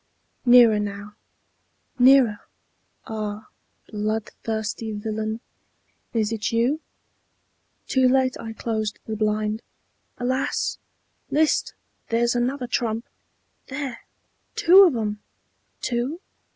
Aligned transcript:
Nearer 0.47 0.79
now, 0.79 1.13
nearer 1.99 2.39
Ah! 3.05 3.49
bloodthirsty 3.87 4.91
villain, 4.93 5.41
Is 6.11 6.29
't 6.31 6.51
you? 6.51 6.79
Too 7.87 8.07
late 8.07 8.35
I 8.39 8.53
closed 8.53 8.97
the 9.05 9.15
blind! 9.15 9.61
Alas! 10.17 10.79
List! 11.29 11.75
there's 12.09 12.33
another 12.33 12.65
trump! 12.65 13.05
There, 13.67 14.01
two 14.55 14.85
of 14.85 14.95
'em! 14.95 15.21
Two? 15.81 16.19